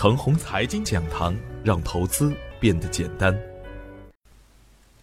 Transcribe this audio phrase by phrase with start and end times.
[0.00, 3.38] 腾宏财经讲堂，让投资变得简单。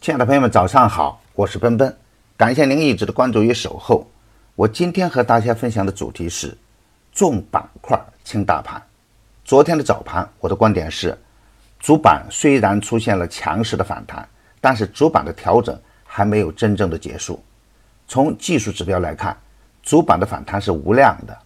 [0.01, 1.95] 亲爱的朋友们，早上好，我是奔奔，
[2.35, 4.09] 感谢您一直的关注与守候。
[4.55, 6.57] 我今天和大家分享的主题是
[7.11, 8.81] 重板块轻大盘。
[9.45, 11.15] 昨天的早盘，我的观点是，
[11.77, 14.27] 主板虽然出现了强势的反弹，
[14.59, 17.39] 但是主板的调整还没有真正的结束。
[18.07, 19.37] 从技术指标来看，
[19.83, 21.37] 主板的反弹是无量的，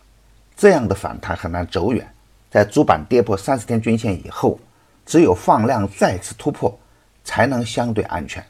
[0.56, 2.10] 这样的反弹很难走远。
[2.52, 4.60] 在主板跌破三十天均线以后，
[5.06, 6.78] 只有放量再次突破，
[7.24, 8.46] 才能相对安全。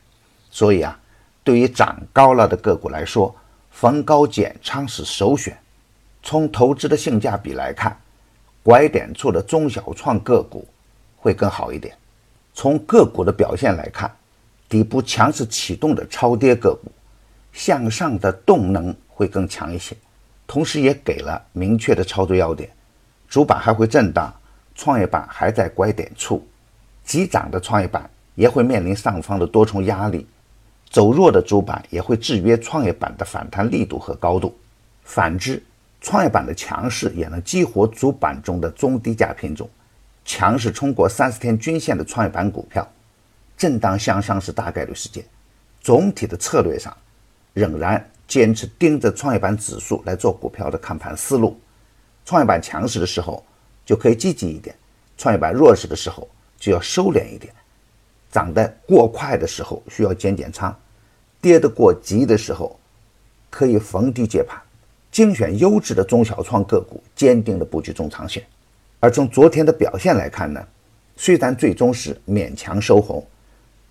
[0.49, 0.99] 所以啊，
[1.43, 3.33] 对于涨高了的个股来说，
[3.69, 5.55] 逢高减仓是首选。
[6.23, 7.95] 从投资的性价比来看，
[8.63, 10.67] 拐点处的中小创个股
[11.15, 11.95] 会更好一点。
[12.55, 14.11] 从个股的表现来看，
[14.67, 16.91] 底部强势启动的超跌个股，
[17.53, 19.95] 向上的动能会更强一些，
[20.47, 22.67] 同时也给了明确的操作要点。
[23.31, 24.29] 主板还会震荡，
[24.75, 26.45] 创业板还在拐点处，
[27.05, 30.27] 急涨的创业板也会面临上方的多重压力，
[30.89, 34.53] 走弱的主板也会制约创业板的反弹力度和高度。
[35.05, 35.63] 反之，
[36.01, 39.69] 创业板的强势也能激活主板中的中低价品种，
[40.25, 42.85] 强势冲过三十天均线的创业板股票，
[43.55, 45.23] 震荡向上是大概率事件。
[45.79, 46.93] 总体的策略上，
[47.53, 51.57] 仍然坚持盯着创业板指数来做股票的看盘思路。
[52.25, 53.43] 创业板强势的时候
[53.85, 54.75] 就可以积极一点，
[55.17, 57.53] 创业板弱势的时候就要收敛一点。
[58.31, 60.73] 涨得过快的时候需要减减仓，
[61.41, 62.79] 跌得过急的时候
[63.49, 64.57] 可以逢低接盘，
[65.11, 68.41] 精选优质的中小创个股，坚定的布局中长线。
[69.01, 70.65] 而从昨天的表现来看呢，
[71.17, 73.25] 虽然最终是勉强收红，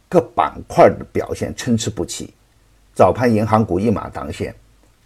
[0.09, 2.33] 各板块的表现参差不齐。
[2.95, 4.55] 早盘银行股一马当先，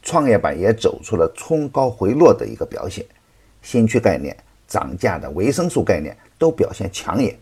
[0.04, 3.04] 创业板也走出了冲高回落的一个表现。
[3.62, 4.36] 新区概念
[4.68, 7.36] 涨价的维生素概念都表现抢眼，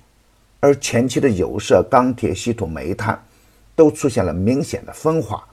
[0.60, 3.20] 而前期的有色、钢铁、稀土、煤炭
[3.74, 5.44] 都出现了明显的分化，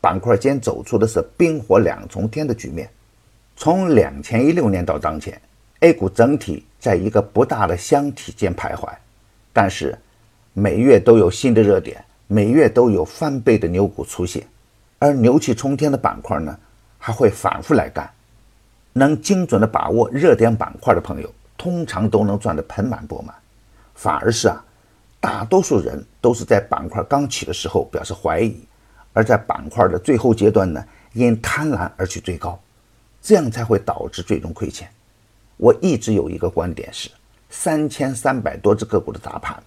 [0.00, 2.90] 板块间走出的是冰火两重天的局面。
[3.56, 5.40] 从两千一六年到当前
[5.80, 8.88] ，A 股整体在一个不大的箱体间徘徊，
[9.52, 9.96] 但是
[10.52, 14.46] 每月都有新的热点，每月都有翻倍的牛股出现，
[14.98, 16.58] 而牛气冲天的板块呢，
[16.98, 18.10] 还会反复来干。
[18.92, 23.34] 能精准的把握热点板块的朋友，通常都能赚得盆满钵满。
[23.94, 24.64] 反而是啊，
[25.20, 28.66] 大多数人都是在板块刚起的时候表示怀疑，
[29.12, 30.82] 而在板块的最后阶段呢，
[31.12, 32.58] 因贪婪而去追高，
[33.20, 34.88] 这样才会导致最终亏钱。
[35.58, 37.10] 我一直有一个观点是，
[37.50, 39.62] 三千三百多只个股的大盘，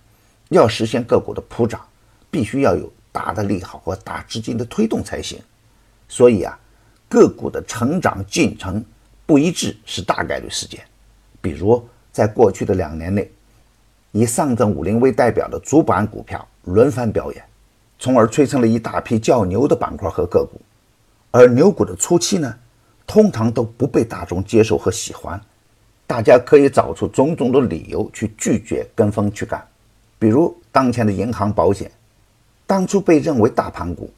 [0.49, 1.79] 要实现个股的普涨，
[2.31, 5.39] 必须要有大的利好和大资金的推动才行。
[6.07, 6.57] 所以啊，
[7.07, 8.83] 个股的成长进程。
[9.25, 10.83] 不一致是大概率事件，
[11.39, 13.31] 比如在过去的两年内，
[14.11, 17.45] 以上证五零为代表的主板股票轮番表演，
[17.99, 20.59] 从而催生了一大批较牛的板块和个股。
[21.29, 22.51] 而牛股的初期呢，
[23.05, 25.39] 通常都不被大众接受和喜欢，
[26.07, 29.63] 大家可以找出种种的理由去拒绝跟风去干。
[30.17, 31.91] 比如当前的银行保险，
[32.69, 34.13] 当初被认为大盘股，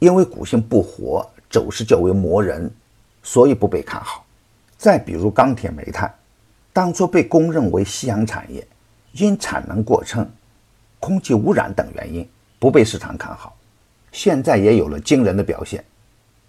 [0.00, 2.68] 因为股性不活，走势较为磨人，
[3.22, 4.26] 所以不被看好。
[4.76, 6.12] 再比如钢铁、煤炭，
[6.72, 8.66] 当初被公认为夕阳产业，
[9.12, 10.28] 因产能过剩、
[10.98, 12.28] 空气污染等原因
[12.58, 13.56] 不被市场看好，
[14.10, 15.84] 现在也有了惊人的表现。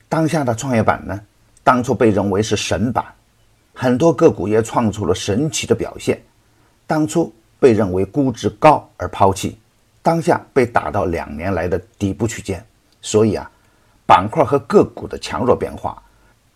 [0.10, 1.22] 当下的创业板呢，
[1.64, 3.06] 当初被认为是神板，
[3.72, 6.20] 很多个股也创出了神奇的表现。
[6.88, 9.60] 当初被认为估值高而抛弃，
[10.06, 12.64] 当下被打到两年来的底部区间。
[13.02, 13.50] 所以啊，
[14.06, 16.00] 板块和个股的强弱变化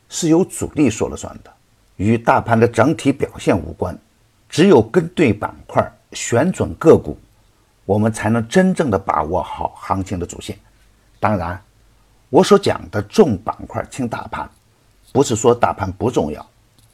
[0.08, 1.52] 是由主力说了算的。
[1.96, 3.98] 与大盘的整体表现无关，
[4.48, 5.84] 只有跟对板块、
[6.14, 7.18] 选准个股，
[7.86, 10.56] 我们才能真正的把握好行情的主线。
[11.20, 11.60] 当然，
[12.30, 14.48] 我所讲的重板块轻大盘，
[15.12, 16.48] 不是说大盘不重要，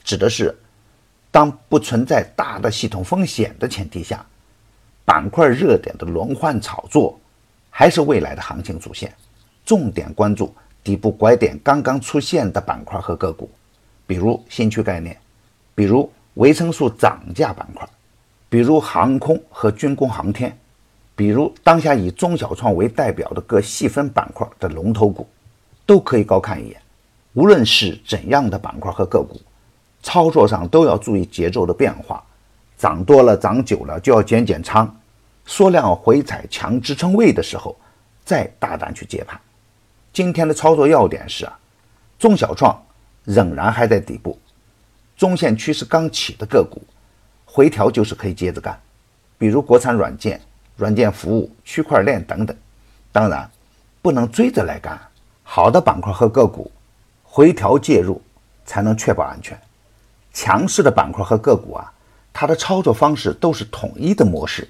[0.05, 0.57] 指的是
[1.31, 4.25] 当不存在大的系统风险的前提下，
[5.05, 7.17] 板块热点的轮换炒作
[7.69, 9.13] 还是未来的行情主线。
[9.63, 10.53] 重点关注
[10.83, 13.49] 底部拐点刚刚出现的板块和个股。
[14.07, 15.17] 比如新区概念，
[15.73, 17.87] 比如维生素涨价板块，
[18.49, 20.55] 比如航空和军工航天，
[21.15, 25.27] 比如当下以中小创为代表的各细分板块的龙头股，
[25.85, 26.79] 都可以高看一眼。
[27.33, 29.41] 无论是怎样的板块和个股，
[30.03, 32.23] 操作上都要注意节奏的变化，
[32.77, 34.93] 涨多了、涨久了就要减减仓，
[35.45, 37.75] 缩量回踩强支撑位的时候，
[38.23, 39.39] 再大胆去接盘。
[40.13, 41.59] 今天的操作要点是啊，
[42.17, 42.79] 中小创。
[43.27, 44.39] 仍然还在底部，
[45.17, 46.79] 中线趋势刚起的个股，
[47.43, 48.79] 回调就是可以接着干，
[49.35, 50.39] 比如国产软件、
[50.77, 52.55] 软件服务、区块链等等。
[53.11, 53.49] 当然，
[53.99, 54.95] 不能追着来干，
[55.41, 56.71] 好的板块和个股
[57.23, 58.21] 回调介入
[58.63, 59.59] 才能确保安全。
[60.31, 61.91] 强势的板块和个股啊，
[62.37, 64.67] 它的操作方式都是统一的模式：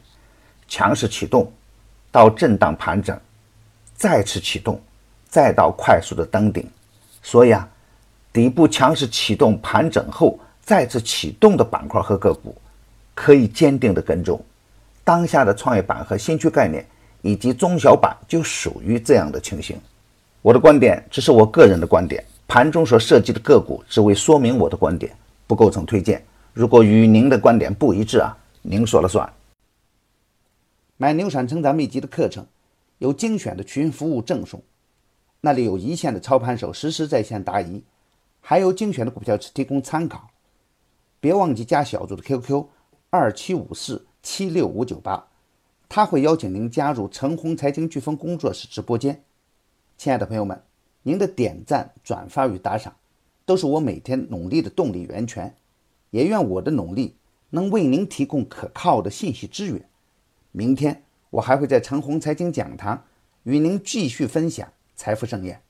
[0.67, 1.51] 强势启动，
[2.11, 3.19] 到震荡盘整，
[3.95, 4.79] 再次启动，
[5.27, 6.69] 再到快速的登顶。
[7.23, 7.67] 所以啊，
[8.31, 12.55] 底部强势启动盘整后再次启动的板块和个股，
[13.15, 14.39] 可以坚定的跟踪。
[15.03, 16.85] 当下的创业板和新区概念
[17.23, 19.75] 以及中小板就属于这样的情形。
[20.43, 25.11] 我的观点只是我个人的观点，盘中所涉及的个股只为说明我的观点，
[25.47, 26.23] 不构成推荐。
[26.55, 29.29] 如果与您的观点不一致啊，您说了算。
[30.95, 32.47] 买牛产成长秘籍的课程，
[32.99, 34.63] 有精选的群服务赠送。
[35.41, 37.83] 那里有一线的操盘手实时在线答疑，
[38.39, 40.29] 还有精选的股票提供参考。
[41.19, 42.65] 别忘记加小组的 QQ
[43.09, 45.27] 二七五四七六五九八，
[45.89, 49.21] 他会邀请您加入陈红财经飓风工作室直播间。
[49.97, 50.63] 亲爱的朋友们，
[51.03, 52.95] 您的点赞、转发与打赏，
[53.45, 55.53] 都是我每天努力的动力源泉。
[56.15, 57.17] 也愿我的努力
[57.49, 59.89] 能为您提供可靠的信息资源。
[60.53, 63.03] 明天我还会在陈红财经讲堂
[63.43, 64.71] 与您继续分享。
[64.95, 65.61] 财富盛宴。